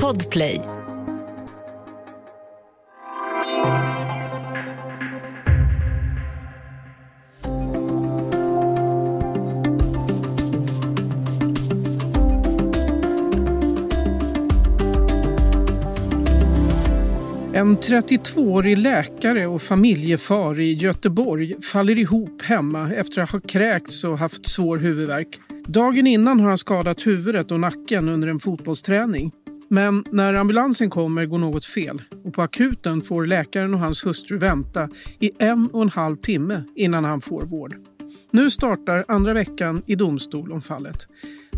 Podplay 0.00 0.60
En 17.54 17.76
32-årig 17.76 18.78
läkare 18.78 19.46
och 19.46 19.62
familjefar 19.62 20.60
i 20.60 20.72
Göteborg 20.72 21.62
faller 21.62 21.98
ihop 21.98 22.42
hemma 22.42 22.94
efter 22.94 23.22
att 23.22 23.30
ha 23.30 23.40
kräkts 23.40 24.04
och 24.04 24.18
haft 24.18 24.46
svår 24.46 24.78
huvudvärk. 24.78 25.51
Dagen 25.66 26.06
innan 26.06 26.40
har 26.40 26.48
han 26.48 26.58
skadat 26.58 27.06
huvudet 27.06 27.50
och 27.50 27.60
nacken 27.60 28.08
under 28.08 28.28
en 28.28 28.38
fotbollsträning. 28.38 29.32
Men 29.68 30.04
när 30.10 30.34
ambulansen 30.34 30.90
kommer 30.90 31.26
går 31.26 31.38
något 31.38 31.64
fel 31.64 32.02
och 32.24 32.34
på 32.34 32.42
akuten 32.42 33.00
får 33.00 33.26
läkaren 33.26 33.74
och 33.74 33.80
hans 33.80 34.06
hustru 34.06 34.38
vänta 34.38 34.88
i 35.20 35.30
en 35.38 35.68
och 35.72 35.82
en 35.82 35.88
halv 35.88 36.16
timme 36.16 36.62
innan 36.76 37.04
han 37.04 37.20
får 37.20 37.42
vård. 37.42 37.74
Nu 38.30 38.50
startar 38.50 39.04
andra 39.08 39.32
veckan 39.32 39.82
i 39.86 39.94
domstol 39.94 40.52
om 40.52 40.60
fallet. 40.60 40.96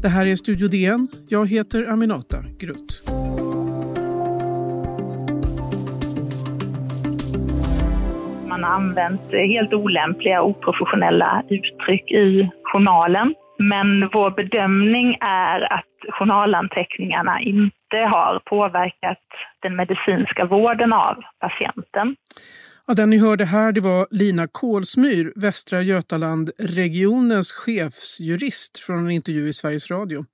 Det 0.02 0.08
här 0.08 0.26
är 0.26 0.36
Studio 0.36 0.68
DN. 0.68 1.08
Jag 1.28 1.50
heter 1.50 1.86
Aminata 1.86 2.44
Grutt. 2.58 3.02
Man 8.48 8.64
har 8.64 8.70
använt 8.70 9.20
helt 9.32 9.72
olämpliga 9.72 10.42
oprofessionella 10.42 11.42
uttryck 11.48 12.10
i 12.10 12.50
journalen. 12.64 13.34
Men 13.58 14.00
vår 14.12 14.30
bedömning 14.30 15.18
är 15.20 15.72
att 15.72 16.18
journalanteckningarna 16.18 17.40
inte 17.40 17.96
har 17.96 18.42
påverkat 18.46 19.22
den 19.62 19.76
medicinska 19.76 20.46
vården 20.46 20.92
av 20.92 21.22
patienten. 21.40 22.16
Ja, 22.86 22.94
den 22.94 23.10
ni 23.10 23.18
hörde 23.18 23.44
här 23.44 23.72
det 23.72 23.80
var 23.80 24.06
Lina 24.10 24.48
Kolsmyr, 24.48 25.32
Västra 25.36 25.82
Götaland-regionens 25.82 27.52
chefsjurist 27.52 28.78
från 28.78 28.98
en 28.98 29.10
intervju 29.10 29.48
i 29.48 29.52
Sveriges 29.52 29.90
Radio. 29.90 30.24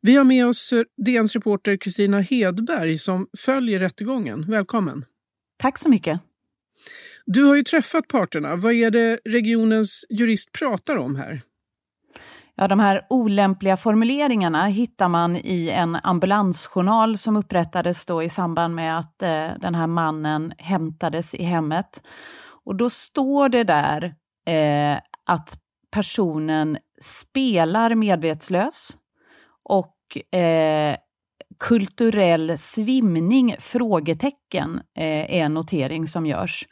Vi 0.00 0.16
har 0.16 0.24
med 0.24 0.46
oss 0.46 0.72
DNs 1.06 1.34
reporter 1.34 1.76
Kristina 1.76 2.20
Hedberg 2.20 2.98
som 2.98 3.26
följer 3.44 3.78
rättegången. 3.78 4.50
Välkommen! 4.50 5.04
Tack 5.62 5.78
så 5.78 5.90
mycket! 5.90 6.20
Du 7.26 7.44
har 7.44 7.56
ju 7.56 7.62
träffat 7.62 8.08
parterna. 8.08 8.56
Vad 8.56 8.72
är 8.72 8.90
det 8.90 9.18
regionens 9.24 10.04
jurist 10.10 10.52
pratar 10.52 10.96
om 10.96 11.16
här? 11.16 11.42
Ja, 12.60 12.68
de 12.68 12.80
här 12.80 13.06
olämpliga 13.10 13.76
formuleringarna 13.76 14.66
hittar 14.66 15.08
man 15.08 15.36
i 15.36 15.70
en 15.70 15.96
ambulansjournal 16.02 17.18
som 17.18 17.36
upprättades 17.36 18.06
då 18.06 18.22
i 18.22 18.28
samband 18.28 18.74
med 18.74 18.98
att 18.98 19.22
eh, 19.22 19.48
den 19.60 19.74
här 19.74 19.86
mannen 19.86 20.52
hämtades 20.58 21.34
i 21.34 21.42
hemmet. 21.44 22.02
Och 22.64 22.76
då 22.76 22.90
står 22.90 23.48
det 23.48 23.64
där 23.64 24.14
eh, 24.46 24.98
att 25.26 25.58
personen 25.90 26.78
spelar 27.00 27.94
medvetslös 27.94 28.96
och 29.64 30.34
eh, 30.38 30.96
kulturell 31.58 32.58
svimning? 32.58 33.56
frågetecken 33.58 34.80
eh, 34.98 35.04
är 35.04 35.44
en 35.44 35.54
notering 35.54 36.06
som 36.06 36.26
görs. 36.26 36.66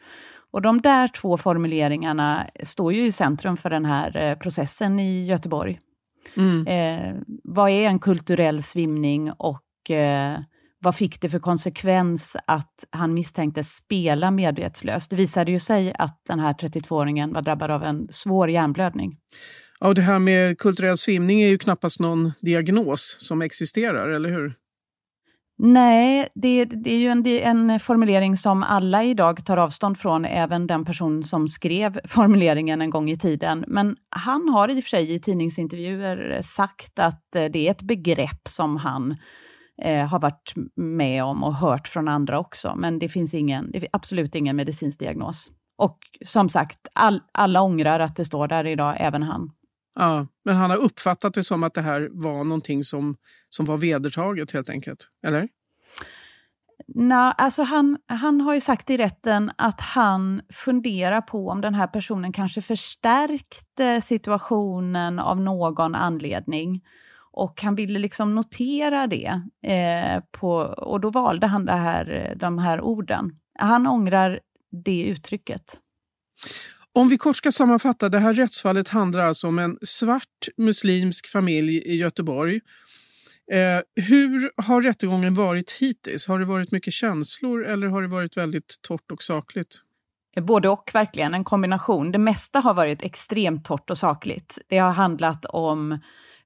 Och 0.56 0.62
de 0.62 0.80
där 0.80 1.08
två 1.08 1.36
formuleringarna 1.36 2.50
står 2.62 2.92
ju 2.92 3.06
i 3.06 3.12
centrum 3.12 3.56
för 3.56 3.70
den 3.70 3.84
här 3.84 4.16
eh, 4.16 4.38
processen 4.38 5.00
i 5.00 5.24
Göteborg. 5.24 5.80
Mm. 6.36 6.66
Eh, 6.66 7.14
vad 7.44 7.70
är 7.70 7.86
en 7.86 7.98
kulturell 7.98 8.62
svimning 8.62 9.32
och 9.32 9.90
eh, 9.90 10.38
vad 10.78 10.96
fick 10.96 11.20
det 11.20 11.28
för 11.28 11.38
konsekvens 11.38 12.36
att 12.46 12.84
han 12.90 13.14
misstänktes 13.14 13.68
spela 13.68 14.30
medvetslös? 14.30 15.08
Det 15.08 15.16
visade 15.16 15.50
ju 15.50 15.60
sig 15.60 15.94
att 15.98 16.20
den 16.28 16.40
här 16.40 16.52
32-åringen 16.52 17.34
var 17.34 17.42
drabbad 17.42 17.70
av 17.70 17.82
en 17.82 18.08
svår 18.10 18.50
hjärnblödning. 18.50 19.16
Ja, 19.80 19.94
det 19.94 20.02
här 20.02 20.18
med 20.18 20.58
kulturell 20.58 20.98
svimning 20.98 21.42
är 21.42 21.48
ju 21.48 21.58
knappast 21.58 22.00
någon 22.00 22.32
diagnos 22.40 23.16
som 23.18 23.42
existerar, 23.42 24.08
eller 24.08 24.28
hur? 24.28 24.54
Nej, 25.58 26.28
det, 26.34 26.64
det, 26.64 26.90
är 26.90 26.98
ju 26.98 27.08
en, 27.08 27.26
en, 27.70 27.80
formulering 27.80 28.36
som 28.36 28.62
alla 28.62 29.04
idag 29.04 29.46
tar 29.46 29.56
avstånd 29.56 29.98
från, 29.98 30.24
även 30.24 30.66
den 30.66 30.84
person 30.84 31.24
som 31.24 31.48
skrev 31.48 31.98
formuleringen 32.08 32.82
en 32.82 32.90
gång 32.90 33.10
i 33.10 33.18
tiden. 33.18 33.64
Men 33.68 33.96
han 34.10 34.48
har 34.48 34.68
i 34.68 34.80
och 34.80 34.84
för 34.84 34.88
sig 34.88 35.14
i 35.14 35.20
tidningsintervjuer 35.20 36.34
eh, 36.36 36.42
sagt 36.42 36.98
att 36.98 37.36
eh, 37.36 37.44
det 37.44 37.66
är 37.66 37.70
ett 37.70 37.82
begrepp 37.82 38.48
som 38.48 38.76
han 38.76 39.16
eh, 39.82 40.06
har 40.06 40.20
varit 40.20 40.52
med 40.76 41.24
om 41.24 41.44
och 41.44 41.54
hört 41.54 41.88
från 41.88 42.08
andra 42.08 42.38
också. 42.38 42.74
Men 42.76 42.98
det 42.98 43.08
finns 43.08 43.34
ingen, 43.34 43.70
det 43.70 43.86
absolut 43.92 44.34
ingen 44.34 44.56
medicinsk 44.56 44.98
diagnos. 44.98 45.50
Och 45.78 45.98
som 46.24 46.48
sagt, 46.48 46.78
all, 46.92 47.20
alla 47.32 47.62
ångrar 47.62 48.00
att 48.00 48.16
det 48.16 48.24
står 48.24 48.48
där 48.48 48.66
idag, 48.66 48.96
även 48.98 49.22
han. 49.22 49.50
Ja, 49.98 50.26
men 50.44 50.56
han 50.56 50.70
har 50.70 50.76
uppfattat 50.76 51.34
det 51.34 51.44
som 51.44 51.62
att 51.62 51.74
det 51.74 51.80
här 51.80 52.08
var 52.12 52.44
någonting 52.44 52.84
som, 52.84 53.16
som 53.48 53.66
var 53.66 53.76
vedertaget 53.76 54.52
helt 54.52 54.70
enkelt, 54.70 55.08
eller? 55.26 55.48
Nej, 56.88 57.32
alltså 57.38 57.62
han, 57.62 57.98
han 58.06 58.40
har 58.40 58.54
ju 58.54 58.60
sagt 58.60 58.90
i 58.90 58.96
rätten 58.96 59.50
att 59.58 59.80
han 59.80 60.42
funderar 60.52 61.20
på 61.20 61.48
om 61.48 61.60
den 61.60 61.74
här 61.74 61.86
personen 61.86 62.32
kanske 62.32 62.62
förstärkte 62.62 64.00
situationen 64.00 65.18
av 65.18 65.40
någon 65.40 65.94
anledning. 65.94 66.82
Och 67.32 67.62
han 67.62 67.74
ville 67.74 67.98
liksom 67.98 68.34
notera 68.34 69.06
det, 69.06 69.40
eh, 69.66 70.22
på, 70.30 70.50
och 70.58 71.00
då 71.00 71.10
valde 71.10 71.46
han 71.46 71.64
det 71.64 71.72
här, 71.72 72.34
de 72.36 72.58
här 72.58 72.80
orden. 72.80 73.30
Han 73.58 73.86
ångrar 73.86 74.40
det 74.84 75.02
uttrycket. 75.02 75.80
Om 76.96 77.08
vi 77.08 77.18
kort 77.18 77.36
ska 77.36 77.52
sammanfatta, 77.52 78.08
det 78.08 78.18
här 78.18 78.32
rättsfallet 78.32 78.88
handlar 78.88 79.20
alltså 79.24 79.48
om 79.48 79.58
en 79.58 79.78
svart 79.82 80.48
muslimsk 80.56 81.26
familj 81.26 81.76
i 81.76 81.96
Göteborg. 81.96 82.60
Eh, 83.52 84.04
hur 84.04 84.50
har 84.62 84.82
rättegången 84.82 85.34
varit 85.34 85.72
hittills? 85.72 86.26
Har 86.28 86.38
det 86.38 86.44
varit 86.44 86.72
mycket 86.72 86.92
känslor 86.92 87.66
eller 87.66 87.86
har 87.86 88.02
det 88.02 88.08
varit 88.08 88.36
väldigt 88.36 88.82
torrt 88.82 89.10
och 89.12 89.22
sakligt? 89.22 89.76
Eh, 90.36 90.44
både 90.44 90.68
och, 90.68 90.90
verkligen. 90.94 91.34
En 91.34 91.44
kombination. 91.44 92.12
Det 92.12 92.18
mesta 92.18 92.60
har 92.60 92.74
varit 92.74 93.02
extremt 93.02 93.64
torrt 93.64 93.90
och 93.90 93.98
sakligt. 93.98 94.58
Det 94.68 94.78
har 94.78 94.92
handlat 94.92 95.44
om 95.44 95.98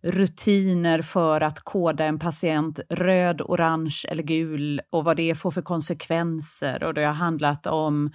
rutiner 0.03 1.03
för 1.03 1.41
att 1.41 1.61
koda 1.61 2.05
en 2.05 2.19
patient 2.19 2.81
röd, 2.89 3.41
orange 3.41 4.05
eller 4.09 4.23
gul 4.23 4.81
och 4.91 5.05
vad 5.05 5.17
det 5.17 5.35
får 5.35 5.51
för 5.51 5.63
konsekvenser. 5.63 6.85
Och 6.85 6.95
det 6.95 7.05
har 7.05 7.15
handlat 7.15 7.67
om 7.67 8.11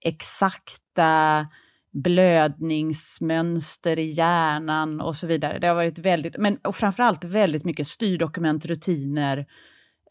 exakta 0.00 1.46
blödningsmönster 1.92 3.98
i 3.98 4.06
hjärnan 4.06 5.00
och 5.00 5.16
så 5.16 5.26
vidare. 5.26 5.58
Det 5.58 5.66
har 5.66 5.74
varit 5.74 5.98
väldigt, 5.98 6.38
men 6.38 6.56
och 6.56 6.76
framförallt 6.76 7.24
väldigt 7.24 7.64
mycket 7.64 7.86
styrdokument, 7.86 8.66
rutiner. 8.66 9.46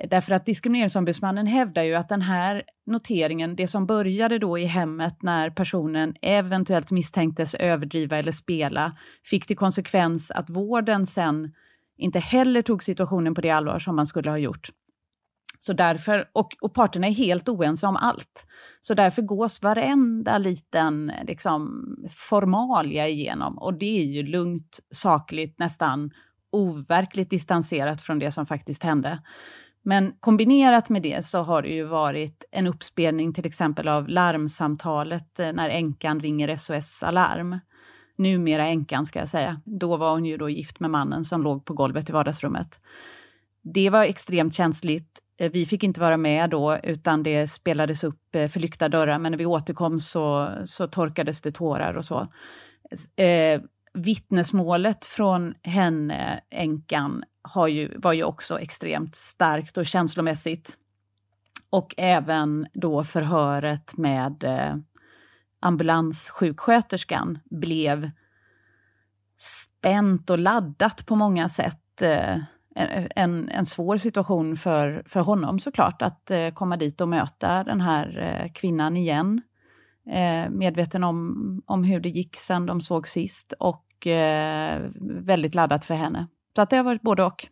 Därför 0.10 0.34
att 0.34 0.46
Diskrimineringsombudsmannen 0.46 1.48
hävdar 1.48 1.84
ju 1.84 1.96
att 1.96 2.10
den 2.10 2.22
här 2.22 2.64
noteringen, 2.86 3.56
det 3.56 3.68
som 3.68 3.86
började 3.86 4.40
då 4.40 4.58
i 4.58 4.66
hemmet 4.66 5.18
när 5.22 5.50
personen 5.50 6.16
eventuellt 6.22 6.92
misstänktes 6.92 7.56
överdriva 7.56 8.18
eller 8.18 8.32
spela, 8.32 8.98
fick 9.26 9.48
till 9.48 9.58
konsekvens 9.58 10.32
att 10.32 10.50
vården 10.50 11.06
sen 11.06 11.54
inte 11.98 12.20
heller 12.20 12.62
tog 12.62 12.84
situationen 12.84 13.34
på 13.34 13.42
det 13.42 13.50
allvar 13.50 13.80
som 13.80 13.96
man 13.96 14.06
skulle 14.06 14.30
ha 14.30 14.38
gjort. 14.38 14.70
Så 15.64 15.74
därför, 15.74 16.30
och, 16.34 16.56
och 16.62 16.74
parterna 16.74 17.08
är 17.08 17.12
helt 17.12 17.50
oense 17.50 17.88
om 17.88 17.96
allt. 17.96 18.48
Så 18.80 18.94
därför 18.94 19.22
gås 19.22 19.62
varenda 19.62 20.38
liten 20.38 21.12
liksom, 21.28 21.96
formalia 22.10 23.08
igenom. 23.08 23.58
Och 23.58 23.74
det 23.74 24.00
är 24.00 24.06
ju 24.06 24.24
lugnt, 24.24 24.80
sakligt, 24.92 25.60
nästan 25.60 26.12
overkligt 26.52 27.30
distanserat 27.30 28.02
från 28.02 28.20
det 28.20 28.32
som 28.32 28.46
faktiskt 28.46 28.84
hände. 28.84 29.20
Men 29.84 30.14
kombinerat 30.20 30.90
med 30.90 31.02
det 31.02 31.26
så 31.26 31.42
har 31.42 31.62
det 31.62 31.70
ju 31.70 31.84
varit 31.84 32.46
en 32.52 32.68
uppspelning 32.68 33.34
till 33.34 33.46
exempel 33.46 33.88
av 33.88 34.08
larmsamtalet 34.08 35.40
eh, 35.40 35.54
när 35.54 35.70
änkan 35.70 36.20
ringer 36.20 36.56
SOS 36.58 37.04
Alarm. 37.04 37.60
Numera 38.18 38.68
änkan 38.68 39.06
ska 39.06 39.20
jag 39.20 39.30
säga. 39.30 39.62
Då 39.66 39.98
var 39.98 40.12
hon 40.12 40.26
ju 40.26 40.38
då 40.38 40.50
gift 40.50 40.80
med 40.80 40.90
mannen 40.90 41.26
som 41.26 41.44
låg 41.44 41.66
på 41.66 41.74
golvet 41.74 42.10
i 42.10 42.14
vardagsrummet. 42.14 42.80
Det 43.64 43.90
var 43.90 44.04
extremt 44.04 44.54
känsligt 44.54 45.21
Eh, 45.42 45.52
vi 45.52 45.66
fick 45.66 45.84
inte 45.84 46.00
vara 46.00 46.18
med 46.18 46.50
då, 46.50 46.78
utan 46.84 47.24
det 47.24 47.48
spelades 47.48 48.04
upp 48.04 48.36
eh, 48.36 48.48
för 48.48 48.60
lyckta 48.60 48.90
dörrar, 48.90 49.20
men 49.20 49.32
när 49.32 49.40
vi 49.40 49.46
återkom 49.46 50.00
så, 50.00 50.52
så 50.66 50.88
torkades 50.88 51.42
det 51.42 51.52
tårar 51.52 51.94
och 51.94 52.06
så. 52.06 52.28
Eh, 53.16 53.62
vittnesmålet 53.94 55.06
från 55.06 55.54
henne, 55.64 56.42
änkan, 56.50 57.24
har 57.42 57.68
ju, 57.68 57.98
var 57.98 58.14
ju 58.14 58.24
också 58.24 58.60
extremt 58.60 59.16
starkt 59.16 59.78
och 59.78 59.86
känslomässigt. 59.86 60.78
Och 61.70 61.96
även 61.98 62.68
då 62.74 63.04
förhöret 63.04 63.98
med 63.98 64.44
eh, 64.44 64.76
ambulanssjuksköterskan 65.60 67.40
blev 67.46 68.12
spänt 69.38 70.30
och 70.30 70.40
laddat 70.40 71.06
på 71.06 71.16
många 71.16 71.50
sätt. 71.50 72.02
Eh, 72.02 72.38
en, 72.76 73.50
en 73.50 73.66
svår 73.66 73.98
situation 73.98 74.56
för, 74.56 75.04
för 75.06 75.20
honom 75.20 75.60
såklart, 75.60 76.02
att 76.02 76.32
eh, 76.32 76.50
komma 76.50 76.78
dit 76.78 77.02
och 77.02 77.10
möta 77.10 77.64
den 77.64 77.82
här 77.82 78.20
eh, 78.20 78.52
kvinnan 78.54 78.98
igen. 78.98 79.42
Eh, 80.10 80.50
medveten 80.50 81.04
om, 81.04 81.62
om 81.66 81.84
hur 81.84 82.00
det 82.00 82.10
gick 82.10 82.36
sen 82.36 82.66
de 82.66 82.82
såg 82.82 83.08
sist 83.08 83.54
och 83.60 84.08
eh, 84.08 84.90
väldigt 85.02 85.56
laddat 85.56 85.86
för 85.86 85.96
henne. 85.96 86.28
Så 86.56 86.62
att 86.62 86.70
det 86.70 86.78
har 86.78 86.84
varit 86.84 87.02
både 87.02 87.24
och. 87.24 87.48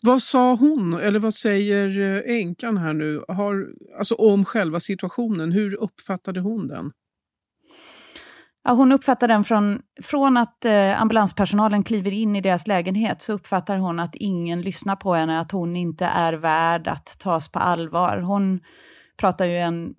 Vad 0.00 0.22
sa 0.22 0.54
hon, 0.54 0.94
eller 0.94 1.18
vad 1.18 1.34
säger 1.34 2.00
eh, 2.00 2.36
änkan 2.36 2.76
här 2.76 2.92
nu, 2.92 3.24
har, 3.28 3.66
alltså 3.98 4.14
om 4.14 4.44
själva 4.44 4.80
situationen? 4.80 5.52
Hur 5.52 5.74
uppfattade 5.74 6.40
hon 6.40 6.68
den? 6.68 6.92
Ja, 8.64 8.72
hon 8.72 8.92
uppfattar 8.92 9.28
den 9.28 9.44
från, 9.44 9.80
från 10.02 10.36
att 10.36 10.64
eh, 10.64 11.00
ambulanspersonalen 11.00 11.84
kliver 11.84 12.12
in 12.12 12.36
i 12.36 12.40
deras 12.40 12.66
lägenhet 12.66 13.22
så 13.22 13.32
uppfattar 13.32 13.76
hon 13.76 14.00
att 14.00 14.14
ingen 14.14 14.62
lyssnar 14.62 14.96
på 14.96 15.14
henne, 15.14 15.40
att 15.40 15.52
hon 15.52 15.76
inte 15.76 16.04
är 16.04 16.32
värd 16.32 16.88
att 16.88 17.18
tas 17.18 17.48
på 17.48 17.58
allvar. 17.58 18.18
Hon 18.18 18.60
pratar 19.16 19.44
ju 19.44 19.58
en... 19.58 19.94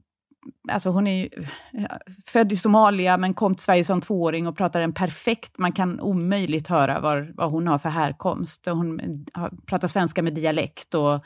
Alltså 0.72 0.90
hon 0.90 1.08
är 1.08 1.24
ju 1.24 1.30
född 2.26 2.52
i 2.52 2.56
Somalia 2.56 3.18
men 3.18 3.34
kom 3.34 3.56
till 3.56 3.64
Sverige 3.64 3.84
som 3.84 4.02
tvååring 4.02 4.48
och 4.48 4.58
pratar 4.58 4.82
en 4.82 4.94
perfekt... 4.94 5.58
Man 5.58 5.72
kan 5.72 6.00
omöjligt 6.00 6.68
höra 6.68 7.00
vad 7.36 7.52
hon 7.52 7.68
har 7.68 7.78
för 7.78 7.90
härkomst. 7.90 8.66
Hon 8.66 9.00
pratar 9.68 9.88
svenska 9.88 10.24
med 10.24 10.34
dialekt 10.34 10.94
och 10.94 11.26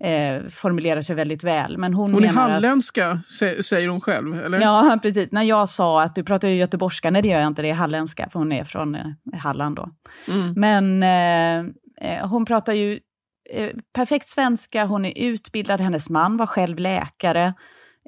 eh, 0.00 0.46
formulerar 0.48 1.02
sig 1.02 1.16
väldigt 1.16 1.44
väl. 1.44 1.78
Men 1.78 1.94
hon 1.94 2.14
hon 2.14 2.24
är 2.24 2.28
halländska, 2.28 3.10
att, 3.10 3.64
säger 3.64 3.88
hon 3.88 4.00
själv? 4.00 4.34
Eller? 4.44 4.60
Ja, 4.60 4.98
precis. 5.02 5.32
När 5.32 5.42
jag 5.42 5.68
sa 5.68 6.02
att 6.02 6.14
du 6.14 6.24
pratar 6.24 6.48
ju 6.48 6.56
göteborgska, 6.56 7.10
nej 7.10 7.22
det 7.22 7.28
gör 7.28 7.40
jag 7.40 7.48
inte, 7.48 7.62
det 7.62 7.70
är 7.70 7.74
halländska, 7.74 8.28
för 8.32 8.38
hon 8.38 8.52
är 8.52 8.64
från 8.64 8.94
eh, 8.94 9.02
Halland 9.38 9.76
då. 9.76 9.88
Mm. 10.28 10.52
Men 10.56 11.02
eh, 11.02 11.72
eh, 12.10 12.28
hon 12.28 12.44
pratar 12.44 12.72
ju 12.72 13.00
eh, 13.50 13.70
perfekt 13.94 14.28
svenska, 14.28 14.84
hon 14.84 15.04
är 15.04 15.12
utbildad, 15.18 15.80
hennes 15.80 16.08
man 16.10 16.36
var 16.36 16.46
själv 16.46 16.78
läkare. 16.78 17.54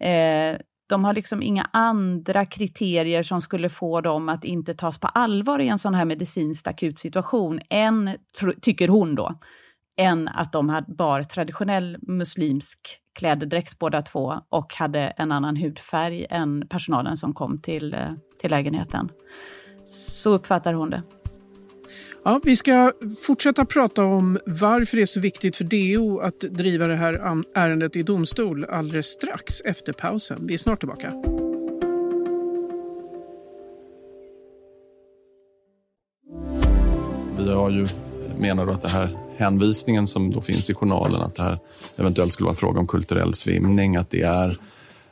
Eh, 0.01 0.59
de 0.89 1.05
har 1.05 1.15
liksom 1.15 1.43
inga 1.43 1.69
andra 1.73 2.47
kriterier 2.47 3.23
som 3.23 3.41
skulle 3.41 3.69
få 3.69 4.01
dem 4.01 4.29
att 4.29 4.45
inte 4.45 4.75
tas 4.75 4.99
på 4.99 5.07
allvar 5.07 5.59
i 5.59 5.69
en 5.69 5.79
sån 5.79 5.95
här 5.95 6.05
medicinskt 6.05 6.67
akut 6.67 6.99
situation 6.99 7.61
än, 7.71 8.11
tycker 8.63 8.89
hon 8.89 9.15
då, 9.15 9.39
än 9.97 10.29
att 10.29 10.53
de 10.53 10.85
bar 10.89 11.23
traditionell 11.23 11.97
muslimsk 12.03 13.01
klädedräkt 13.19 13.79
båda 13.79 14.03
två 14.03 14.41
och 14.49 14.75
hade 14.75 15.01
en 15.01 15.33
annan 15.33 15.57
hudfärg 15.57 16.27
än 16.31 16.69
personalen 16.69 17.17
som 17.17 17.35
kom 17.35 17.61
till, 17.61 17.95
eh, 17.95 18.13
till 18.41 18.51
lägenheten. 18.51 19.09
Så 19.85 20.31
uppfattar 20.31 20.73
hon 20.73 20.91
det. 20.91 21.03
Ja, 22.25 22.41
vi 22.45 22.57
ska 22.57 22.93
fortsätta 23.23 23.65
prata 23.65 24.05
om 24.05 24.39
varför 24.47 24.97
det 24.97 25.03
är 25.03 25.07
så 25.07 25.21
viktigt 25.21 25.57
för 25.57 25.65
DO 25.65 26.19
att 26.19 26.41
driva 26.41 26.87
det 26.87 26.97
här 26.97 27.43
ärendet 27.55 27.97
i 27.97 28.03
domstol 28.03 28.65
alldeles 28.65 29.07
strax 29.07 29.61
efter 29.61 29.93
pausen. 29.93 30.47
Vi 30.47 30.55
är 30.55 30.59
snart 30.59 30.79
tillbaka. 30.79 31.13
Vi 37.39 37.53
har 37.53 37.71
ju 37.71 37.87
menar 38.39 38.67
att 38.67 38.83
det 38.83 38.89
här 38.89 39.26
hänvisningen 39.37 40.07
som 40.07 40.31
då 40.31 40.41
finns 40.41 40.71
i 40.71 40.75
journalen, 40.75 41.21
att 41.21 41.35
det 41.35 41.43
här 41.43 41.59
eventuellt 41.97 42.33
skulle 42.33 42.47
vara 42.47 42.57
fråga 42.57 42.81
om 42.81 42.87
kulturell 42.87 43.35
svimning, 43.35 43.97
att 43.97 44.11
det 44.11 44.23
är 44.23 44.59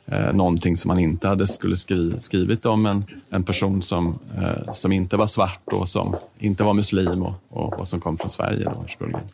eh, 0.05 0.33
någonting 0.33 0.77
som 0.77 0.89
man 0.89 0.99
inte 0.99 1.27
hade 1.27 1.47
skulle 1.47 1.77
skri, 1.77 2.13
skrivit 2.19 2.65
om 2.65 2.85
en, 2.85 3.05
en 3.29 3.43
person 3.43 3.81
som, 3.81 4.19
eh, 4.37 4.73
som 4.73 4.91
inte 4.91 5.17
var 5.17 5.27
svart 5.27 5.67
och 5.71 5.89
som 5.89 6.15
inte 6.39 6.63
var 6.63 6.73
muslim 6.73 7.23
och, 7.23 7.33
och, 7.49 7.79
och 7.79 7.87
som 7.87 8.01
kom 8.01 8.17
från 8.17 8.29
Sverige. 8.29 8.63
Då, 8.65 8.83
ursprungligen. 8.85 9.27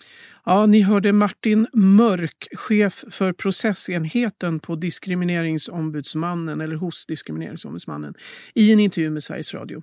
Ja, 0.46 0.66
ni 0.66 0.82
hörde 0.82 1.14
Martin 1.14 1.68
Mörk, 1.74 2.48
chef 2.52 3.06
för 3.10 3.34
processenheten 3.34 4.60
på 4.60 4.76
Diskrimineringsombudsmannen 4.76 6.62
eller 6.62 6.76
hos 6.76 7.06
Diskrimineringsombudsmannen 7.06 8.14
i 8.56 8.72
en 8.72 8.80
intervju 8.80 9.10
med 9.10 9.24
Sveriges 9.24 9.54
Radio. 9.54 9.82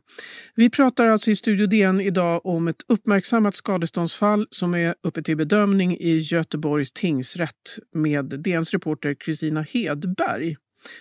Vi 0.55 0.71
pratar 0.71 1.07
alltså 1.07 1.31
i 1.31 1.37
Studio 1.37 1.67
DN 1.67 2.01
idag 2.01 2.47
om 2.47 2.69
ett 2.69 2.83
uppmärksammat 2.89 3.55
skadeståndsfall 3.55 4.47
som 4.51 4.75
är 4.75 4.95
uppe 5.03 5.23
till 5.23 5.37
bedömning 5.37 5.97
i 5.97 6.19
Göteborgs 6.19 6.93
tingsrätt 6.93 7.79
med 7.95 8.25
DNs 8.25 8.73
reporter 8.73 9.15
Kristina 9.15 9.63
Hedberg 9.63 10.57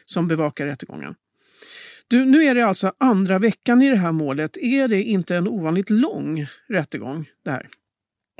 som 0.06 0.28
bevakar 0.28 0.66
rättegången. 0.66 1.16
Du, 2.08 2.26
nu 2.26 2.44
är 2.44 2.56
det 2.56 2.66
alltså 2.66 2.94
andra 2.98 3.40
veckan 3.40 3.82
i 3.82 3.90
det 3.90 3.98
här 3.98 4.12
målet. 4.12 4.58
Är 4.58 4.88
det 4.88 5.04
inte 5.04 5.36
en 5.36 5.48
ovanligt 5.48 5.90
lång 5.90 6.48
rättegång 6.70 7.30
det 7.44 7.52
här? 7.52 7.70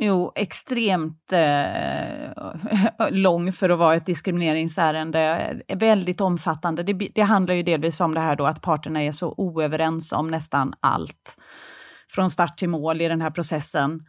Jo, 0.02 0.32
extremt 0.36 1.34
eh, 1.34 3.10
lång 3.12 3.52
för 3.52 3.70
att 3.70 3.80
vara 3.80 3.96
ett 3.96 4.06
diskrimineringsärende. 4.06 5.54
Väldigt 5.68 6.22
omfattande. 6.22 6.84
Det, 6.84 6.94
det, 6.94 7.22
handlar 7.22 7.56
ju 7.56 7.64
delvis 7.64 8.02
om 8.02 8.14
det 8.14 8.20
här 8.20 8.36
då 8.36 8.46
att 8.46 8.62
parterna 8.62 9.04
är 9.04 9.12
så 9.12 9.34
oöverens 9.38 10.12
om 10.12 10.32
nästan 10.32 10.74
allt. 10.80 11.38
Från 12.10 12.30
start 12.30 12.58
till 12.58 12.70
mål 12.70 13.02
i 13.02 13.08
den 13.08 13.22
här 13.22 13.32
processen. 13.32 14.06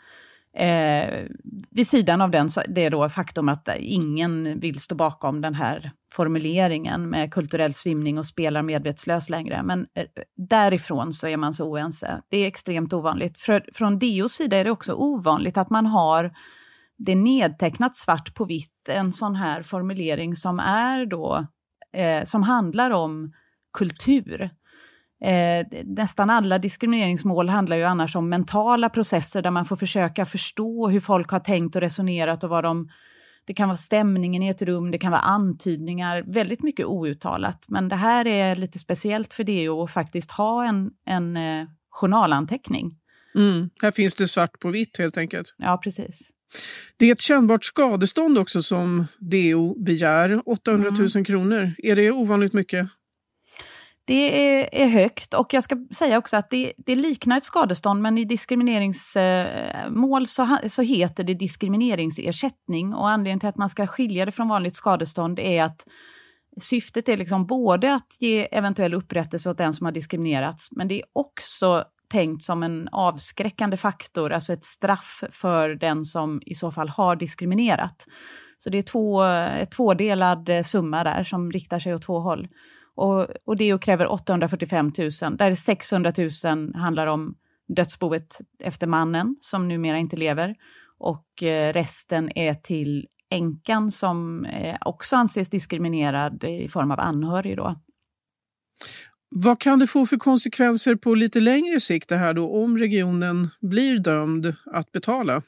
Eh, 0.59 1.25
vid 1.71 1.87
sidan 1.87 2.21
av 2.21 2.31
den 2.31 2.49
det 2.69 2.85
är 2.85 2.91
då 2.91 3.09
faktum 3.09 3.49
att 3.49 3.69
ingen 3.79 4.61
vill 4.61 4.81
stå 4.81 4.95
bakom 4.95 5.41
den 5.41 5.55
här 5.55 5.93
formuleringen 6.13 7.11
med 7.11 7.33
kulturell 7.33 7.75
svimning 7.75 8.19
och 8.19 8.27
spelar 8.27 8.63
medvetslös 8.63 9.31
längre. 9.31 9.63
Men 9.63 9.87
eh, 9.95 10.07
därifrån 10.37 11.13
så 11.13 11.29
är 11.29 11.37
man 11.37 11.55
så 11.55 11.71
oense. 11.71 12.23
Det 12.29 12.39
är 12.39 12.47
extremt 12.47 12.93
ovanligt. 12.93 13.39
För, 13.39 13.65
från 13.75 13.99
DOs 13.99 14.33
sida 14.33 14.57
är 14.57 14.65
det 14.65 14.71
också 14.71 14.93
ovanligt 14.93 15.57
att 15.57 15.71
man 15.71 15.87
har 15.87 16.33
det 16.99 17.15
nedtecknat 17.15 17.97
svart 17.97 18.35
på 18.35 18.45
vitt, 18.45 18.89
en 18.89 19.13
sån 19.13 19.37
här 19.37 19.63
formulering 19.63 20.37
som 20.37 20.61
är 20.61 21.07
då, 21.07 21.47
eh, 21.93 22.25
som 22.25 22.43
handlar 22.43 22.91
om 22.91 23.33
kultur. 23.73 24.51
Eh, 25.25 25.83
nästan 25.85 26.31
alla 26.31 26.59
diskrimineringsmål 26.59 27.49
handlar 27.49 27.77
ju 27.77 27.85
annars 27.85 28.17
om 28.17 28.29
mentala 28.29 28.89
processer 28.89 29.43
där 29.43 29.51
man 29.51 29.65
får 29.65 29.77
försöka 29.77 30.27
förstå 30.27 30.89
hur 30.89 31.01
folk 31.01 31.31
har 31.31 31.41
tänkt 31.41 31.77
och 31.77 31.83
resonerat 31.83 32.45
och 32.45 32.51
vad 32.51 32.65
de... 32.65 32.89
Det 33.47 33.55
kan 33.55 33.69
vara 33.69 33.77
stämningen 33.77 34.43
i 34.43 34.49
ett 34.49 34.63
rum, 34.63 34.91
det 34.91 34.99
kan 34.99 35.11
vara 35.11 35.21
antydningar, 35.21 36.25
väldigt 36.27 36.63
mycket 36.63 36.87
outtalat. 36.87 37.65
Men 37.69 37.89
det 37.89 37.97
här 37.97 38.27
är 38.27 38.57
lite 38.57 38.79
speciellt 38.79 39.35
för 39.35 39.45
det 39.45 39.69
att 39.69 39.91
faktiskt 39.91 40.31
ha 40.31 40.65
en, 40.65 40.91
en 41.07 41.37
eh, 41.37 41.67
journalanteckning. 41.91 42.97
Mm. 43.35 43.71
Här 43.83 43.91
finns 43.91 44.15
det 44.15 44.29
svart 44.29 44.59
på 44.59 44.71
vitt 44.71 44.99
helt 44.99 45.17
enkelt. 45.17 45.55
Ja, 45.59 45.81
precis. 45.85 46.31
Det 46.97 47.07
är 47.07 47.13
ett 47.13 47.21
kännbart 47.21 47.65
skadestånd 47.65 48.39
också 48.39 48.63
som 48.63 49.07
DO 49.19 49.85
begär, 49.85 50.43
800 50.47 50.91
000 50.91 51.09
mm. 51.15 51.25
kronor. 51.25 51.75
Är 51.79 51.97
det 51.97 52.11
ovanligt 52.11 52.53
mycket? 52.53 52.89
Det 54.09 54.61
är, 54.61 54.69
är, 54.73 54.89
högt 54.89 55.35
och 55.35 55.55
jag 55.55 55.63
ska 55.63 55.77
säga 55.95 56.19
också 56.19 56.37
att 56.37 56.51
det, 56.51 56.73
det 56.77 56.95
liknar 56.95 57.37
ett 57.37 57.45
skadestånd 57.45 58.03
men 58.03 58.19
i 58.19 58.25
diskrimineringsmål 58.25 60.27
så, 60.27 60.59
så 60.69 60.83
heter 60.83 61.25
det 61.25 61.35
diskrimineringsersättning 61.35 62.95
och 62.95 63.09
anledningen 63.09 63.41
till 63.41 63.49
att 63.49 63.57
man 63.57 63.69
ska 63.69 63.87
skilja 63.87 64.25
det 64.25 64.33
från 64.33 64.49
vanligt 64.49 64.77
skadestånd 64.77 65.39
är 65.39 65.63
att 65.63 65.87
syftet 66.61 67.09
är 67.09 67.17
liksom 67.17 67.47
både 67.47 67.95
att 67.95 68.17
ge 68.21 68.49
eventuell 68.53 68.95
upprättelse 68.95 69.51
åt 69.51 69.59
den 69.59 69.75
som 69.75 69.85
har 69.85 69.93
diskriminerats 69.93 70.73
men 70.73 70.89
det 70.89 70.95
är 70.95 71.05
också 71.13 71.85
tänkt 72.11 72.43
som 72.43 72.63
en 72.63 72.89
avskräckande 72.93 73.77
faktor, 73.77 74.33
alltså 74.33 74.53
ett 74.53 74.65
straff 74.65 75.25
för 75.31 75.69
den 75.69 76.05
som 76.05 76.41
i 76.47 76.55
så 76.55 76.73
fall 76.73 76.89
har 76.89 77.17
diskriminerat. 77.17 78.07
Så 78.59 78.71
det 78.71 78.79
är 78.79 78.83
två, 78.83 79.23
ett 79.23 79.71
tvådelad 79.71 80.49
eh, 80.49 80.63
summa 80.63 81.05
där 81.05 81.25
som 81.25 81.53
riktar 81.53 81.79
sig 81.79 81.95
åt 81.95 82.03
två 82.03 82.21
håll. 82.21 82.49
Och, 82.99 83.29
och 83.45 83.57
DO 83.57 83.79
kräver 83.79 84.13
845 84.13 84.93
000, 84.99 85.37
där 85.37 85.55
600 85.55 86.13
000 86.45 86.75
handlar 86.75 87.07
om 87.07 87.35
dödsboet 87.69 88.39
efter 88.59 88.87
mannen 88.87 89.37
som 89.41 89.69
numera 89.69 89.99
inte 89.99 90.17
lever 90.17 90.55
och 90.99 91.43
eh, 91.43 91.73
resten 91.73 92.39
är 92.39 92.55
till 92.55 93.07
änkan 93.31 93.91
som 93.91 94.45
eh, 94.45 94.77
också 94.81 95.17
anses 95.17 95.51
diskriminerad 95.51 96.45
i 96.45 96.69
form 96.69 96.91
av 96.91 97.01
anhörig. 97.01 97.57
Då. 97.57 97.81
Vad 99.31 99.61
kan 99.61 99.79
det 99.79 99.87
få 99.87 100.07
för 100.07 100.17
konsekvenser 100.17 100.95
på 100.95 101.15
lite 101.15 101.41
längre 101.41 101.81
sikt 101.81 102.09
det 102.09 102.17
här 102.17 102.35
då 102.35 102.63
om 102.63 102.79
regionen 102.79 103.49
blir 103.61 103.99
dömd 103.99 104.55
att 104.67 104.93
betala? 104.93 105.43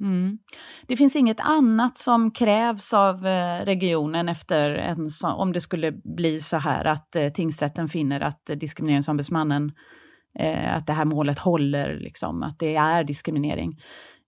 Mm. 0.00 0.38
Det 0.86 0.96
finns 0.96 1.16
inget 1.16 1.40
annat 1.40 1.98
som 1.98 2.30
krävs 2.30 2.92
av 2.92 3.26
eh, 3.26 3.64
regionen 3.64 4.28
efter 4.28 4.70
en 4.70 5.10
så, 5.10 5.28
om 5.28 5.52
det 5.52 5.60
skulle 5.60 5.92
bli 5.92 6.40
så 6.40 6.56
här 6.56 6.84
att 6.84 7.16
eh, 7.16 7.28
tingsrätten 7.28 7.88
finner 7.88 8.20
att 8.20 8.50
diskrimineringsombudsmannen, 8.54 9.72
eh, 10.38 10.76
att 10.76 10.86
det 10.86 10.92
här 10.92 11.04
målet 11.04 11.38
håller, 11.38 11.98
liksom, 12.00 12.42
att 12.42 12.58
det 12.58 12.76
är 12.76 13.04
diskriminering. 13.04 13.80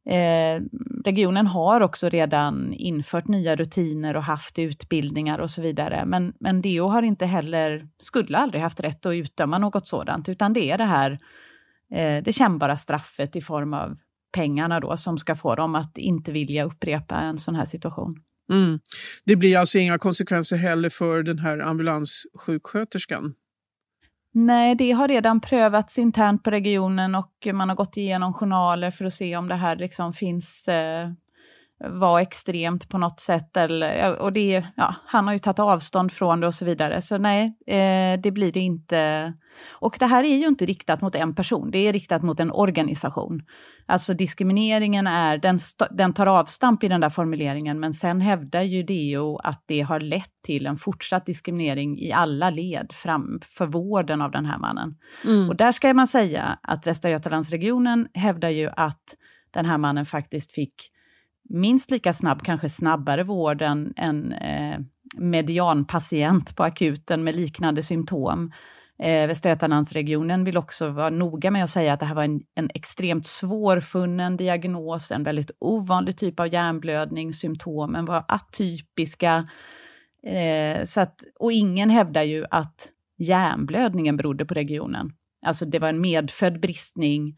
Eh, 0.09 0.61
regionen 1.05 1.47
har 1.47 1.81
också 1.81 2.09
redan 2.09 2.73
infört 2.73 3.29
nya 3.29 3.57
rutiner 3.57 4.17
och 4.17 4.23
haft 4.23 4.59
utbildningar 4.59 5.39
och 5.39 5.51
så 5.51 5.63
vidare. 5.63 6.05
Men, 6.07 6.33
men 6.41 6.63
DO 6.63 6.89
har 6.89 7.03
inte 7.03 7.27
heller, 7.27 7.89
skulle 7.99 8.39
aldrig 8.39 8.63
haft 8.63 8.81
rätt 8.81 9.07
att 9.07 9.15
utdöma 9.15 9.59
något 9.59 9.87
sådant, 9.87 10.29
utan 10.29 10.53
det 10.53 10.71
är 10.71 10.79
det 10.79 10.85
här 10.85 11.19
eh, 11.93 12.23
det 12.23 12.33
kännbara 12.33 12.77
straffet 12.77 13.37
i 13.37 13.41
form 13.41 13.75
av 13.75 13.97
pengarna 14.33 14.81
då 14.81 14.97
som 14.97 15.19
ska 15.19 15.35
få 15.35 15.55
dem 15.55 15.75
att 15.75 15.99
inte 15.99 16.33
vilja 16.33 16.65
upprepa 16.65 17.17
en 17.17 17.39
sån 17.39 17.55
här 17.55 17.65
situation. 17.65 18.21
Mm. 18.53 18.81
Det 19.25 19.37
blir 19.37 19.59
alltså 19.59 19.79
inga 19.79 19.99
konsekvenser 19.99 20.57
heller 20.57 20.89
för 20.89 21.23
den 21.23 21.39
här 21.39 21.59
ambulanssjuksköterskan? 21.59 23.35
Nej, 24.33 24.75
det 24.75 24.93
har 24.93 25.09
redan 25.09 25.41
prövats 25.41 25.99
internt 25.99 26.43
på 26.43 26.51
regionen 26.51 27.15
och 27.15 27.49
man 27.53 27.69
har 27.69 27.77
gått 27.77 27.97
igenom 27.97 28.35
journaler 28.35 28.91
för 28.91 29.05
att 29.05 29.15
se 29.15 29.37
om 29.37 29.49
det 29.49 29.55
här 29.55 29.77
liksom 29.77 30.13
finns 30.13 30.69
eh, 30.69 31.11
var 31.85 32.21
extremt 32.21 32.89
på 32.89 32.99
något 32.99 33.21
sätt. 33.21 33.57
Eller, 33.57 34.19
och 34.19 34.33
det, 34.33 34.65
ja, 34.77 34.95
han 35.07 35.27
har 35.27 35.33
ju 35.33 35.39
tagit 35.39 35.59
avstånd 35.59 36.13
från 36.13 36.41
det 36.41 36.47
och 36.47 36.55
så 36.55 36.65
vidare. 36.65 37.03
Så 37.03 37.19
nej, 37.19 37.45
eh, 37.67 38.21
det 38.21 38.31
blir 38.31 38.53
det 38.53 38.61
inte. 38.61 39.33
Och 39.73 39.97
det 39.99 40.07
här 40.07 40.25
är 40.25 40.37
ju 40.37 40.47
inte 40.47 40.67
riktat 40.67 41.01
mot 41.01 41.15
en 41.15 41.35
person, 41.35 41.71
det 41.71 41.79
är 41.79 41.93
riktat 41.93 42.23
mot 42.23 42.41
en 42.41 42.53
organisation. 42.53 43.43
Alltså 43.87 44.15
diskrimineringen 44.15 45.07
är, 45.07 45.39
den, 45.39 45.59
den 45.91 46.15
tar 46.15 46.27
avstamp 46.27 46.85
i 46.85 46.89
den 46.89 47.01
där 47.01 47.11
formuleringen, 47.11 47.81
men 47.81 47.93
sen 47.93 48.21
hävdar 48.21 48.63
ju 48.63 48.83
DO 48.83 49.39
att 49.39 49.65
det 49.67 49.81
har 49.81 50.01
lett 50.01 50.43
till 50.43 50.67
en 50.67 50.77
fortsatt 50.77 51.27
diskriminering 51.27 51.99
i 51.99 52.13
alla 52.13 52.51
led 52.51 52.93
fram 52.93 53.41
för 53.57 53.67
vården 53.67 54.23
av 54.23 54.31
den 54.31 54.47
här 54.47 54.59
mannen. 54.59 54.97
Mm. 55.25 55.49
Och 55.49 55.57
där 55.57 55.73
ska 55.73 55.95
man 55.95 56.09
säga 56.09 56.59
att 56.63 56.87
Västra 56.87 57.11
Götalandsregionen 57.11 58.09
hävdar 58.15 58.51
ju 58.51 58.71
att 58.77 59.15
den 59.51 59.67
här 59.67 59.79
mannen 59.79 60.07
faktiskt 60.07 60.53
fick 60.53 60.93
minst 61.49 61.91
lika 61.91 62.13
snabb, 62.13 62.43
kanske 62.43 62.69
snabbare 62.69 63.23
vård 63.23 63.63
än 63.63 63.93
en 63.97 64.33
eh, 64.33 64.79
medianpatient 65.19 66.57
på 66.57 66.63
akuten 66.63 67.25
med 67.25 67.37
liknande 67.37 67.83
symptom. 67.83 68.53
Eh, 68.99 69.27
Västra 69.27 69.51
Götalandsregionen 69.51 70.45
vill 70.45 70.57
också 70.57 70.89
vara 70.89 71.11
noga 71.11 71.51
med 71.51 71.65
att 71.65 71.71
säga 71.71 71.93
att 71.93 72.01
det 72.01 72.07
här 72.07 72.15
var 72.15 72.25
en, 72.25 72.41
en 72.55 72.71
extremt 72.75 73.27
svårfunnen 73.27 74.37
diagnos, 74.37 75.13
en 75.13 75.23
väldigt 75.23 75.51
ovanlig 75.59 76.17
typ 76.17 76.41
av 76.41 76.53
hjärnblödning, 76.53 77.33
symptomen 77.33 78.05
var 78.05 78.25
atypiska. 78.29 79.49
Eh, 80.27 80.85
så 80.85 81.01
att, 81.01 81.21
och 81.41 81.53
ingen 81.53 81.91
hävdar 81.91 82.23
ju 82.23 82.45
att 82.51 82.89
hjärnblödningen 83.19 84.17
berodde 84.17 84.45
på 84.45 84.55
regionen. 84.55 85.13
Alltså 85.47 85.65
det 85.65 85.79
var 85.79 85.89
en 85.89 86.01
medfödd 86.01 86.61
bristning 86.61 87.37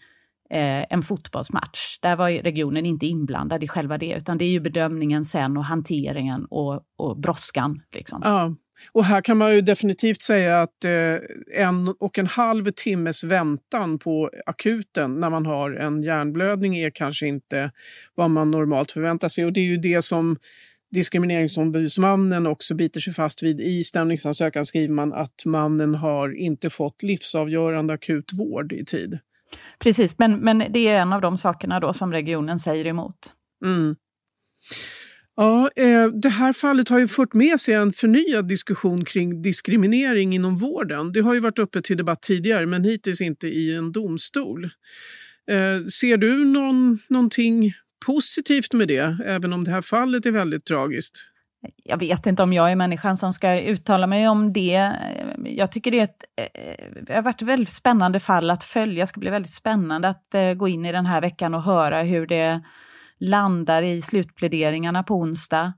Eh, 0.50 0.84
en 0.90 1.02
fotbollsmatch. 1.02 1.98
Där 2.02 2.16
var 2.16 2.30
regionen 2.30 2.86
inte 2.86 3.06
inblandad 3.06 3.64
i 3.64 3.68
själva 3.68 3.98
det, 3.98 4.14
utan 4.16 4.38
det 4.38 4.44
är 4.44 4.50
ju 4.50 4.60
bedömningen 4.60 5.24
sen 5.24 5.56
och 5.56 5.64
hanteringen 5.64 6.44
och, 6.44 6.82
och 6.96 7.18
brådskan. 7.20 7.82
Liksom. 7.92 8.20
Ja. 8.24 8.54
Och 8.92 9.04
här 9.04 9.20
kan 9.20 9.36
man 9.36 9.54
ju 9.54 9.60
definitivt 9.60 10.22
säga 10.22 10.62
att 10.62 10.84
eh, 10.84 11.16
en 11.64 11.94
och 12.00 12.18
en 12.18 12.26
halv 12.26 12.70
timmes 12.70 13.24
väntan 13.24 13.98
på 13.98 14.30
akuten 14.46 15.20
när 15.20 15.30
man 15.30 15.46
har 15.46 15.70
en 15.70 16.02
hjärnblödning 16.02 16.78
är 16.78 16.90
kanske 16.90 17.26
inte 17.26 17.70
vad 18.14 18.30
man 18.30 18.50
normalt 18.50 18.92
förväntar 18.92 19.28
sig. 19.28 19.44
Och 19.44 19.52
det 19.52 19.60
är 19.60 19.64
ju 19.64 19.76
det 19.76 20.02
som 20.02 20.36
Diskrimineringsombudsmannen 20.90 22.46
också 22.46 22.74
biter 22.74 23.00
sig 23.00 23.12
fast 23.12 23.42
vid. 23.42 23.60
I 23.60 23.84
stämningsansökan 23.84 24.66
skriver 24.66 24.94
man 24.94 25.12
att 25.12 25.44
mannen 25.44 25.94
har 25.94 26.38
inte 26.38 26.70
fått 26.70 27.02
livsavgörande 27.02 27.92
akut 27.92 28.32
vård 28.32 28.72
i 28.72 28.84
tid. 28.84 29.18
Precis, 29.82 30.18
men, 30.18 30.40
men 30.40 30.58
det 30.70 30.88
är 30.88 31.00
en 31.00 31.12
av 31.12 31.20
de 31.20 31.38
sakerna 31.38 31.80
då 31.80 31.92
som 31.92 32.12
regionen 32.12 32.58
säger 32.58 32.86
emot. 32.86 33.34
Mm. 33.64 33.96
Ja, 35.36 35.70
eh, 35.76 36.06
det 36.06 36.28
här 36.28 36.52
fallet 36.52 36.88
har 36.88 36.98
ju 36.98 37.08
fört 37.08 37.34
med 37.34 37.60
sig 37.60 37.74
en 37.74 37.92
förnyad 37.92 38.48
diskussion 38.48 39.04
kring 39.04 39.42
diskriminering 39.42 40.34
inom 40.34 40.56
vården. 40.56 41.12
Det 41.12 41.20
har 41.20 41.34
ju 41.34 41.40
varit 41.40 41.58
uppe 41.58 41.82
till 41.82 41.96
debatt 41.96 42.22
tidigare, 42.22 42.66
men 42.66 42.84
hittills 42.84 43.20
inte 43.20 43.48
i 43.48 43.74
en 43.74 43.92
domstol. 43.92 44.64
Eh, 45.50 45.86
ser 45.86 46.16
du 46.16 46.44
någon, 46.44 46.98
någonting 47.08 47.72
positivt 48.06 48.72
med 48.72 48.88
det, 48.88 49.18
även 49.26 49.52
om 49.52 49.64
det 49.64 49.70
här 49.70 49.82
fallet 49.82 50.26
är 50.26 50.30
väldigt 50.30 50.64
tragiskt? 50.64 51.28
Jag 51.84 51.98
vet 51.98 52.26
inte 52.26 52.42
om 52.42 52.52
jag 52.52 52.70
är 52.70 52.76
människan 52.76 53.16
som 53.16 53.32
ska 53.32 53.60
uttala 53.60 54.06
mig 54.06 54.28
om 54.28 54.52
det. 54.52 54.92
Jag 55.44 55.72
tycker 55.72 55.90
det, 55.90 55.98
är 56.00 56.04
ett, 56.04 56.24
eh, 56.36 57.02
det 57.02 57.14
har 57.14 57.22
varit 57.22 57.42
ett 57.42 57.48
väldigt 57.48 57.68
spännande 57.68 58.20
fall 58.20 58.50
att 58.50 58.64
följa. 58.64 59.02
Det 59.02 59.06
ska 59.06 59.20
bli 59.20 59.30
väldigt 59.30 59.52
spännande 59.52 60.08
att 60.08 60.34
eh, 60.34 60.52
gå 60.52 60.68
in 60.68 60.84
i 60.84 60.92
den 60.92 61.06
här 61.06 61.20
veckan 61.20 61.54
och 61.54 61.62
höra 61.62 62.02
hur 62.02 62.26
det 62.26 62.60
landar 63.20 63.82
i 63.82 64.02
slutpläderingarna 64.02 65.02
på 65.02 65.14
onsdag. 65.14 65.72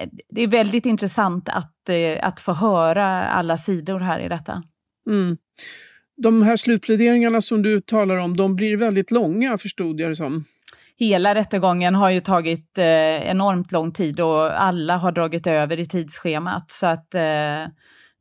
Eh, 0.00 0.08
det 0.28 0.42
är 0.42 0.48
väldigt 0.48 0.86
intressant 0.86 1.48
att, 1.48 1.90
att 2.20 2.40
få 2.40 2.52
höra 2.52 3.28
alla 3.28 3.58
sidor 3.58 4.00
här 4.00 4.20
i 4.20 4.28
detta. 4.28 4.62
Mm. 5.10 5.36
De 6.16 6.42
här 6.42 6.56
slutpläderingarna 6.56 7.40
som 7.40 7.62
du 7.62 7.80
talar 7.80 8.16
om, 8.16 8.36
de 8.36 8.56
blir 8.56 8.76
väldigt 8.76 9.10
långa 9.10 9.58
förstod 9.58 10.00
jag 10.00 10.10
det 10.10 10.16
som 10.16 10.44
hela 10.98 11.34
rättegången 11.34 11.94
har 11.94 12.10
ju 12.10 12.20
tagit 12.20 12.78
eh, 12.78 13.28
enormt 13.30 13.72
lång 13.72 13.92
tid 13.92 14.20
och 14.20 14.62
alla 14.62 14.96
har 14.96 15.12
dragit 15.12 15.46
över 15.46 15.80
i 15.80 15.86
tidsschemat. 15.86 16.70
Så 16.70 16.86
att 16.86 17.14
eh, 17.14 17.64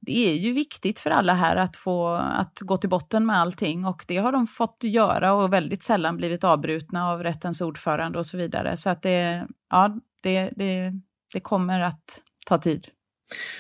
det 0.01 0.29
är 0.29 0.34
ju 0.34 0.53
viktigt 0.53 1.00
för 1.00 1.10
alla 1.10 1.34
här 1.34 1.55
att 1.55 1.77
få 1.77 2.08
att 2.13 2.60
gå 2.62 2.77
till 2.77 2.89
botten 2.89 3.25
med 3.25 3.39
allting 3.39 3.86
och 3.86 4.05
det 4.08 4.17
har 4.17 4.32
de 4.32 4.48
fått 4.48 4.77
göra 4.84 5.34
och 5.34 5.53
väldigt 5.53 5.84
sällan 5.84 6.17
blivit 6.17 6.44
avbrutna 6.44 7.12
av 7.12 7.24
rättens 7.24 7.62
ordförande 7.62 8.20
och 8.20 8.25
så 8.25 8.38
vidare. 8.38 8.77
Så 8.77 8.89
att 8.89 9.01
det, 9.01 9.48
ja, 9.70 10.00
det, 10.24 10.50
det, 10.55 10.91
det 11.34 11.39
kommer 11.39 11.82
att 11.82 12.22
ta 12.46 12.58
tid. 12.58 12.88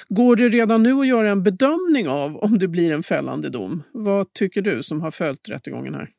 Går 0.09 0.35
det 0.35 0.49
redan 0.49 0.83
nu 0.83 0.93
att 0.99 1.07
göra 1.07 1.29
en 1.29 1.43
bedömning 1.43 2.09
av 2.09 2.37
om 2.37 2.59
det 2.59 2.67
blir 2.67 2.91
en 2.91 3.03
fällande 3.03 3.49
dom? 3.49 3.83
Vad 3.91 4.33
tycker 4.33 4.61
du 4.61 4.83
som 4.83 5.01
har 5.01 5.11
följt 5.11 5.49
rättegången 5.49 5.93
här? 5.93 6.09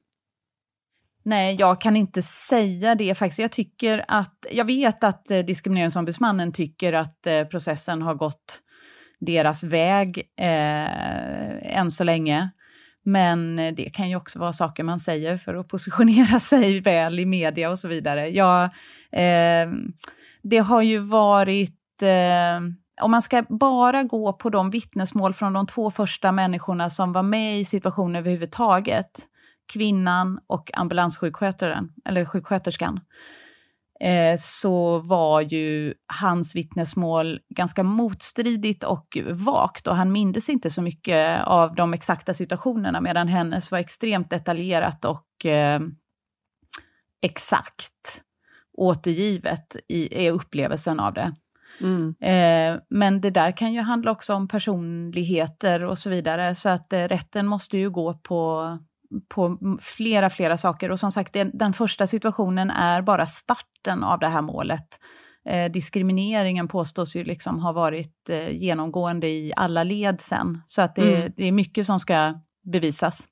Nej, 1.27 1.57
jag 1.59 1.81
kan 1.81 1.97
inte 1.97 2.23
säga 2.23 2.95
det 2.95 3.15
faktiskt. 3.15 3.39
Jag 3.39 3.53
tycker 3.53 4.05
att, 4.09 4.47
jag 4.51 4.65
vet 4.65 5.05
att 5.05 5.31
eh, 5.31 5.39
Diskrimineringsombudsmannen 5.39 6.53
tycker 6.53 6.93
att 6.93 7.27
eh, 7.27 7.45
processen 7.45 8.03
har 8.03 8.15
gått 8.15 8.61
deras 9.21 9.65
väg 9.65 10.19
eh, 10.39 11.79
än 11.79 11.91
så 11.91 12.05
länge. 12.05 12.51
Men 13.03 13.59
eh, 13.59 13.75
det 13.75 13.91
kan 13.91 14.11
ju 14.11 14.17
också 14.17 14.39
vara 14.39 14.53
saker 14.53 14.83
man 14.83 15.01
säger 15.01 15.37
för 15.37 15.55
att 15.55 15.69
positionera 15.69 16.41
sig 16.41 16.81
väl 16.81 17.19
i 17.19 17.27
media 17.27 17.71
och 17.71 17.79
så 17.79 17.89
vidare. 17.89 18.29
Ja, 18.29 18.65
eh, 19.13 19.71
det 20.43 20.59
har 20.59 20.83
ju 20.83 20.99
varit, 20.99 22.03
eh, 22.03 22.61
om 23.03 23.11
man 23.11 23.23
ska 23.23 23.43
bara 23.49 24.03
gå 24.03 24.33
på 24.33 24.51
de 24.51 24.71
vittnesmål 24.71 25.35
från 25.35 25.53
de 25.53 25.67
två 25.67 25.91
första 25.91 26.33
människorna 26.33 26.91
som 26.91 27.13
var 27.13 27.23
med 27.23 27.61
i 27.61 27.65
situationen 27.65 28.17
överhuvudtaget, 28.17 29.27
kvinnan 29.73 30.41
och 30.47 30.71
ambulanssjukskötaren, 30.75 31.93
eller 32.05 32.25
sjuksköterskan, 32.25 33.01
eh, 34.01 34.37
så 34.39 34.99
var 34.99 35.41
ju 35.41 35.95
hans 36.07 36.57
vittnesmål 36.57 37.41
ganska 37.49 37.83
motstridigt 37.83 38.85
och 38.85 39.19
vagt 39.31 39.87
och 39.87 39.97
han 39.97 40.13
mindes 40.13 40.49
inte 40.49 40.71
så 40.71 40.83
mycket 40.83 41.43
av 41.47 41.75
de 41.75 41.95
exakta 41.95 42.35
situationerna 42.35 43.01
medan 43.01 43.29
hennes 43.29 43.73
var 43.73 43.79
extremt 43.79 44.31
detaljerat 44.31 45.05
och 45.05 45.47
eh, 45.47 45.81
exakt 47.23 48.23
återgivet 48.77 49.77
i, 49.89 50.25
i 50.25 50.31
upplevelsen 50.31 51.01
av 51.01 51.15
det. 51.15 51.35
Mm. 51.81 52.15
Eh, 52.21 52.81
men 52.91 53.21
det 53.21 53.31
där 53.31 53.57
kan 53.57 53.73
ju 53.73 53.81
handla 53.81 54.11
också 54.11 54.35
om 54.35 54.49
personligheter 54.49 55.85
och 55.85 55.99
så 55.99 56.11
vidare, 56.11 56.55
så 56.55 56.69
att 56.69 56.93
eh, 56.93 57.03
rätten 57.03 57.47
måste 57.47 57.79
ju 57.79 57.91
gå 57.91 58.15
på 58.15 58.79
på 59.29 59.59
flera, 59.81 60.31
flera 60.31 60.57
saker. 60.57 60.91
Och 60.91 61.01
som 61.01 61.13
sagt, 61.13 61.33
den, 61.33 61.51
den 61.55 61.73
första 61.73 62.07
situationen 62.07 62.71
är 62.71 63.03
bara 63.03 63.27
starten 63.27 64.05
av 64.05 64.19
det 64.19 64.29
här 64.29 64.43
målet. 64.43 64.87
Eh, 65.49 65.73
diskrimineringen 65.73 66.69
påstås 66.69 67.17
ju 67.17 67.25
liksom 67.25 67.59
ha 67.61 67.73
varit 67.73 68.31
eh, 68.31 68.51
genomgående 68.51 69.29
i 69.29 69.53
alla 69.57 69.85
led 69.85 70.21
sen. 70.21 70.63
Så 70.67 70.83
att 70.83 70.95
det, 70.95 71.17
mm. 71.17 71.33
det 71.37 71.45
är 71.45 71.53
mycket 71.53 71.87
som 71.87 72.01
ska 72.01 72.41
bevisas. 72.73 73.29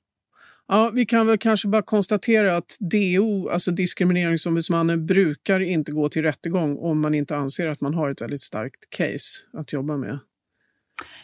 Ja, 0.67 0.91
vi 0.93 1.05
kan 1.05 1.27
väl 1.27 1.37
kanske 1.37 1.67
bara 1.67 1.81
konstatera 1.81 2.57
att 2.57 2.77
DO, 2.79 3.49
alltså 3.49 3.71
Diskrimineringsombudsmannen, 3.71 5.05
brukar 5.05 5.59
inte 5.59 5.91
gå 5.91 6.09
till 6.09 6.21
rättegång 6.21 6.77
om 6.77 7.01
man 7.01 7.13
inte 7.13 7.37
anser 7.37 7.67
att 7.67 7.81
man 7.81 7.93
har 7.93 8.09
ett 8.09 8.21
väldigt 8.21 8.41
starkt 8.41 8.89
case 8.89 9.59
att 9.59 9.73
jobba 9.73 9.97
med. 9.97 10.19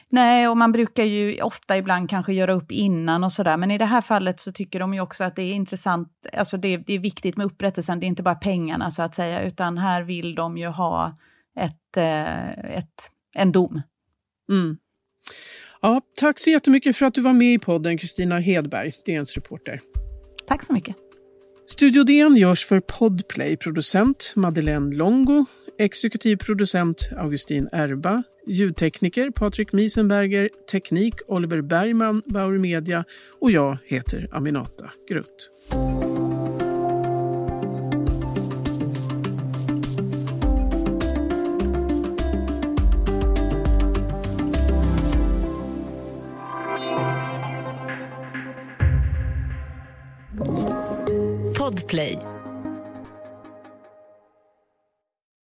Nej, 0.10 0.48
och 0.48 0.58
man 0.58 0.72
brukar 0.72 1.04
ju 1.04 1.42
ofta 1.42 1.78
ibland 1.78 2.10
kanske 2.10 2.34
göra 2.34 2.54
upp 2.54 2.72
innan 2.72 3.24
och 3.24 3.32
sådär, 3.32 3.58
men 3.58 3.72
i 3.72 3.78
det 3.78 3.86
här 3.86 4.02
fallet 4.02 4.40
så 4.40 4.52
tycker 4.52 4.80
de 4.80 4.94
ju 4.94 5.02
också 5.02 5.24
att 5.24 5.36
det 5.36 5.42
är 5.42 5.54
intressant, 5.54 6.10
alltså 6.34 6.58
det, 6.58 6.78
det 6.78 6.94
är 6.94 7.00
viktigt 7.00 7.38
med 7.38 7.46
upprättelsen, 7.46 8.00
det 8.00 8.06
är 8.06 8.08
inte 8.08 8.24
bara 8.24 8.36
pengarna 8.36 8.92
så 8.92 9.04
att 9.04 9.16
säga, 9.16 9.42
utan 9.42 9.78
här 9.78 10.02
vill 10.02 10.36
de 10.36 10.58
ju 10.58 10.68
ha 10.68 11.18
ett, 11.60 11.98
eh, 11.98 12.50
ett, 12.50 13.12
en 13.36 13.52
dom. 13.52 13.82
Mm. 14.50 14.78
Ja, 15.82 16.02
tack 16.16 16.40
så 16.40 16.50
jättemycket 16.50 16.98
för 16.98 17.06
att 17.06 17.14
du 17.14 17.22
var 17.22 17.34
med 17.34 17.54
i 17.54 17.60
podden, 17.60 17.98
Kristina 17.98 18.40
Hedberg, 18.40 18.94
DNs 19.06 19.36
reporter. 19.36 19.80
Tack 20.48 20.64
så 20.64 20.74
mycket. 20.74 20.96
Studio 21.66 22.04
DN 22.04 22.36
görs 22.36 22.66
för 22.66 22.80
Podplay, 22.80 23.58
producent 23.58 24.34
Madeleine 24.36 24.96
Longo, 24.96 25.46
exekutiv 25.82 26.38
producent 26.38 27.10
Augustin 27.18 27.70
Erba, 27.74 28.24
ljudtekniker 28.48 29.32
Patrik 29.32 29.74
Miesenberger, 29.74 30.50
teknik 30.72 31.14
Oliver 31.28 31.62
Bergman, 31.62 32.22
Bauer 32.26 32.58
Media. 32.58 33.06
Och 33.40 33.52
jag 33.52 33.78
heter 33.86 34.28
Aminata 34.32 34.92
Grutt. 35.10 35.50